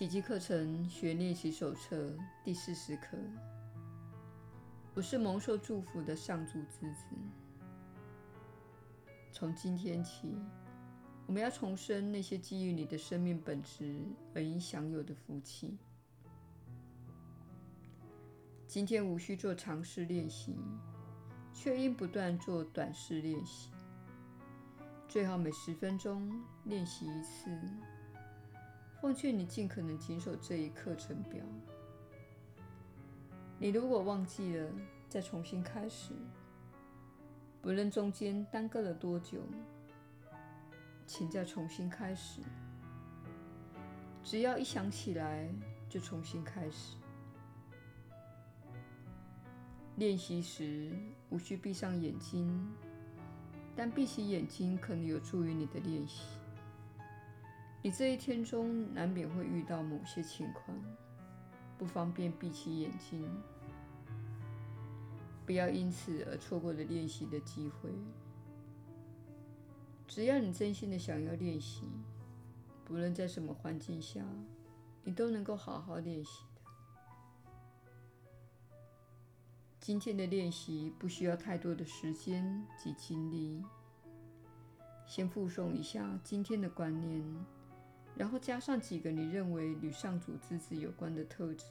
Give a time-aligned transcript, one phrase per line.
[0.00, 3.18] 奇迹课程学练习手册第四十课。
[4.94, 7.04] 我是蒙受祝福的上主之子。
[9.30, 10.34] 从今天起，
[11.26, 14.02] 我们要重生那些基于你的生命本质
[14.34, 15.76] 而应享有的福气。
[18.66, 20.56] 今天无需做长试练习，
[21.52, 23.68] 却应不断做短试练习。
[25.06, 27.50] 最好每十分钟练习一次。
[29.00, 31.42] 奉劝你尽可能谨守这一课程表。
[33.58, 34.70] 你如果忘记了，
[35.08, 36.12] 再重新开始。
[37.62, 39.38] 不论中间耽搁了多久，
[41.06, 42.42] 请再重新开始。
[44.22, 45.48] 只要一想起来，
[45.88, 46.96] 就重新开始。
[49.96, 50.90] 练习时
[51.30, 52.70] 无需闭上眼睛，
[53.74, 56.39] 但闭起眼睛可能有助于你的练习。
[57.82, 60.76] 你这一天中难免会遇到某些情况，
[61.78, 63.26] 不方便闭起眼睛。
[65.46, 67.90] 不要因此而错过了练习的机会。
[70.06, 71.84] 只要你真心的想要练习，
[72.84, 74.22] 不论在什么环境下，
[75.02, 76.60] 你都能够好好练习的。
[79.80, 83.64] 今天的练习不需要太多的时间及精力。
[85.06, 87.24] 先复诵一下今天的观念，
[88.16, 91.64] 然后加上几个你认为与上主之子有关的特质，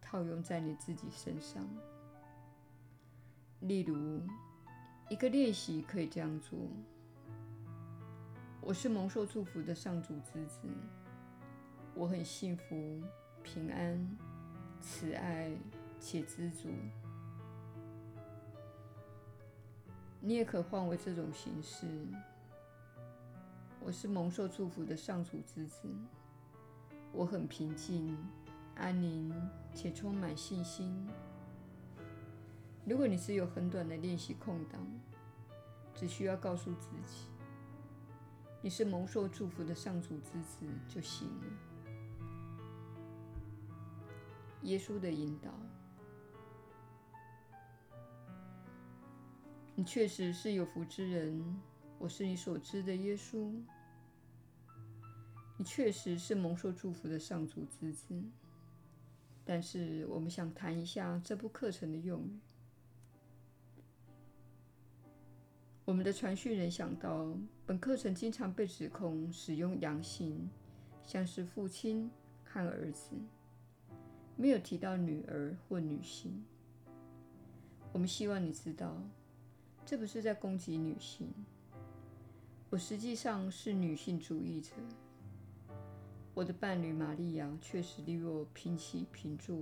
[0.00, 1.64] 套用在你自己身上。
[3.60, 4.20] 例如，
[5.08, 6.58] 一个练习可以这样做：
[8.60, 10.60] 我是蒙受祝福的上主之子，
[11.94, 13.00] 我很幸福、
[13.42, 14.16] 平安、
[14.80, 15.50] 慈爱
[16.00, 16.68] 且知足。
[20.20, 21.86] 你也可换为这种形式：
[23.80, 25.88] 我是蒙受祝福的上主之子，
[27.12, 28.16] 我很平静、
[28.74, 29.32] 安宁
[29.72, 31.08] 且充满信心。
[32.84, 34.80] 如果你只有很短的练习空档，
[35.94, 37.28] 只需要告诉自己
[38.60, 41.44] 你是蒙受祝福的上主之子就行了。
[44.62, 45.50] 耶稣的引导，
[49.76, 51.60] 你确实是有福之人。
[51.98, 53.52] 我是你所知的耶稣。
[55.58, 58.22] 你确实是蒙受祝福的上主之子。
[59.44, 62.40] 但是，我们想谈一下这部课程的用语。
[65.84, 67.32] 我们的传讯人想到，
[67.64, 70.50] 本课程经常被指控使用阳性，
[71.04, 72.10] 像是父亲
[72.44, 73.12] 和儿子，
[74.36, 76.44] 没有提到女儿或女性。
[77.92, 79.00] 我们希望你知道，
[79.84, 81.32] 这不是在攻击女性。
[82.68, 84.72] 我实际上是女性主义者。
[86.34, 89.56] 我的伴侣玛利亚确实与我平起平坐。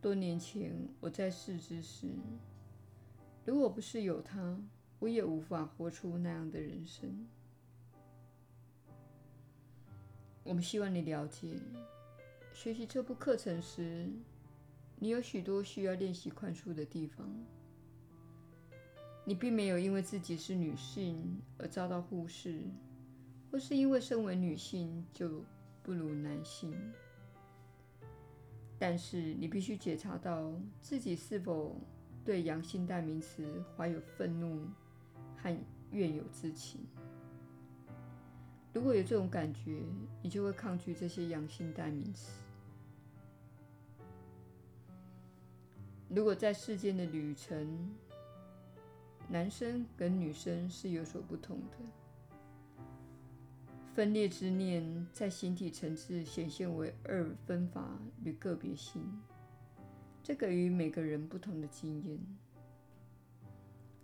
[0.00, 2.06] 多年前我在世之时。
[3.44, 4.56] 如果不是有他，
[5.00, 7.26] 我也无法活出那样的人生。
[10.44, 11.58] 我们希望你了解，
[12.54, 14.08] 学习这部课程时，
[14.96, 17.28] 你有许多需要练习宽恕的地方。
[19.24, 22.62] 你并没有因为自己是女性而遭到忽视，
[23.50, 25.44] 或是因为身为女性就
[25.82, 26.74] 不如男性。
[28.78, 31.76] 但是你必须检查到自己是否。
[32.24, 34.64] 对阳性代名词怀有愤怒
[35.36, 35.58] 和
[35.90, 36.86] 怨尤之情。
[38.72, 39.82] 如果有这种感觉，
[40.22, 42.30] 你就会抗拒这些阳性代名词。
[46.08, 47.92] 如果在世间的旅程，
[49.32, 52.84] 男生跟女生是有所不同的，
[53.94, 59.02] 分裂之念在形体层次显现为二分法与个别性。
[60.22, 62.18] 这给予每个人不同的经验。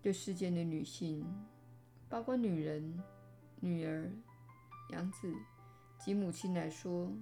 [0.00, 1.26] 对世间的女性，
[2.08, 3.02] 包括女人、
[3.58, 4.08] 女儿、
[4.90, 5.34] 养子
[5.98, 7.12] 及母亲来说，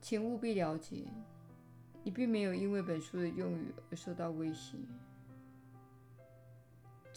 [0.00, 1.04] 请务必了解，
[2.02, 4.78] 你并没有因为本书的用语而受到威胁。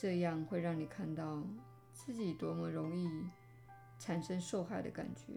[0.03, 1.41] 这样会让你看到
[1.93, 3.07] 自己多么容易
[3.97, 5.31] 产生受害的感觉。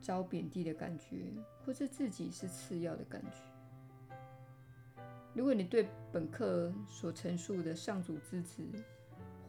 [0.00, 1.26] 遭贬低的感觉，
[1.62, 5.04] 或是自己是次要的感觉。
[5.34, 8.66] 如果你对本课所陈述的上主之子，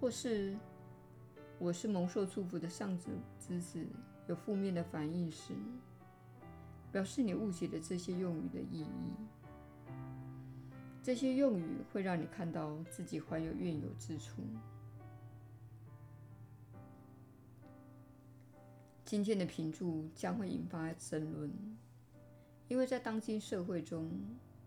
[0.01, 0.57] 或是
[1.57, 3.87] 我是蒙受祝福的上主之子，
[4.27, 5.53] 有负面的反应时，
[6.91, 9.13] 表示你误解了这些用语的意义。
[11.03, 14.41] 这些用语会让你看到自己怀有怨尤之处。
[19.03, 21.51] 今天的评注将会引发争论，
[22.69, 24.09] 因为在当今社会中，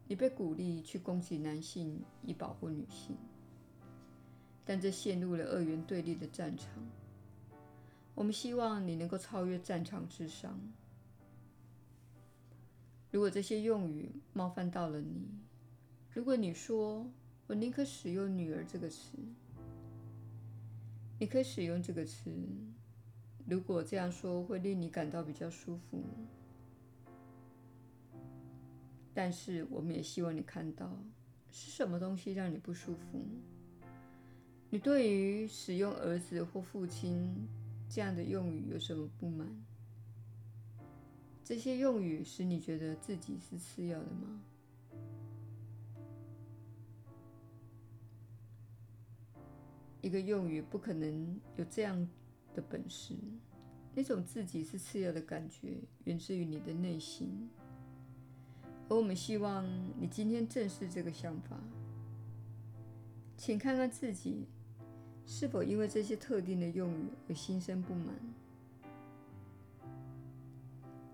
[0.07, 3.17] 你被鼓励去攻击男性以保护女性，
[4.63, 6.69] 但这陷入了二元对立的战场。
[8.15, 10.61] 我们希望你能够超越战场之上。
[13.11, 15.27] 如果这些用语冒犯到了你，
[16.17, 17.07] 如果你说
[17.47, 19.19] “我宁可使用‘女儿’这个词”，
[21.21, 22.33] 你可以使用这个词。
[23.47, 26.03] 如果这样说会令你感到比较舒服，
[29.13, 30.91] 但是我们也希望你看到
[31.51, 33.23] 是什么东西让你不舒服。
[34.71, 37.47] 你对于使用“儿子”或“父亲”
[37.91, 39.47] 这样的用语有什么不满？
[41.45, 44.41] 这些用语使你觉得自己是次要的吗？
[50.01, 52.09] 一个用语不可能有这样
[52.55, 53.15] 的本事。
[53.95, 57.49] 那种自己是次要的感觉源自于你的内心，
[58.89, 59.67] 而我们希望
[59.99, 61.59] 你今天正视这个想法。
[63.39, 64.47] 请看看自己
[65.27, 68.15] 是否因为这些特定的用语而心生不满。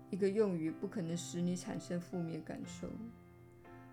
[0.09, 2.87] 一个用语不可能使你产生负面感受，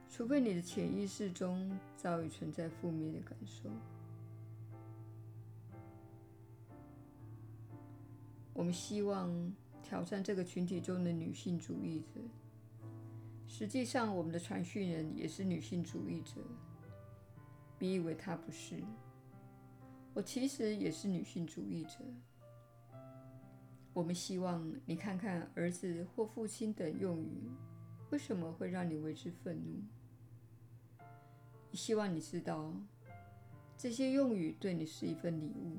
[0.09, 3.71] 除非你的潜意识中早已存在负面的感受。
[8.53, 9.53] 我们希望
[9.83, 12.21] 挑战这个群体中的女性主义者。
[13.47, 16.41] 实际上，我们的传讯人也是女性主义者。
[17.79, 18.83] 别以为她不是，
[20.15, 21.99] 我其实也是女性主义者。
[23.93, 27.51] 我们希望你看看“儿子”或“父亲”等用语
[28.11, 29.83] 为什么会让你为之愤怒。
[31.73, 32.73] 希望你知道，
[33.77, 35.79] 这些用语对你是一份礼物。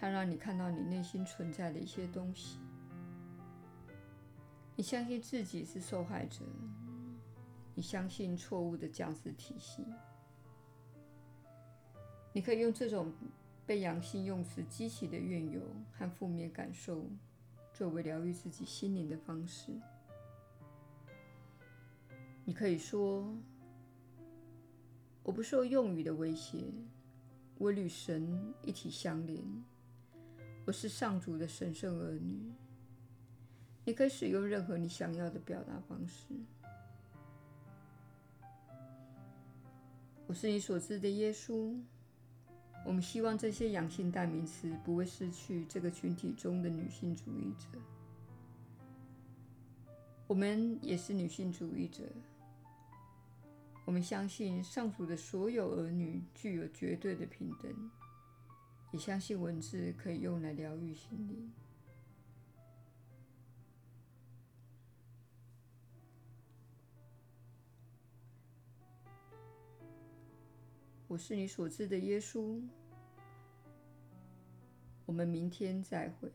[0.00, 2.58] 它让你看到你内心存在的一些东西。
[4.74, 6.42] 你相信自己是受害者，
[7.74, 9.84] 你相信错误的价值体系。
[12.32, 13.12] 你可以用这种
[13.66, 15.60] 被阳性用词激起的怨尤
[15.92, 17.04] 和负面感受，
[17.74, 19.78] 作为疗愈自己心灵的方式。
[22.46, 23.36] 你可以说
[25.22, 26.72] ：“我不受用语的威胁，
[27.58, 29.44] 我与神一体相连。”
[30.66, 32.52] 我是上主的神圣儿女。
[33.84, 36.34] 你可以使用任何你想要的表达方式。
[40.26, 41.76] 我是你所知的耶稣。
[42.84, 47.78] 我们希望这些阳性代名词不会失去这个群体中的女性主义者。
[50.26, 52.04] 我们也是女性主义者。
[53.84, 57.90] 我们相信上主的所有儿女具有绝对的平等。
[58.92, 61.52] 也相信文字可以用来疗愈心灵。
[71.06, 72.60] 我是你所知的耶稣。
[75.06, 76.30] 我们明天再会。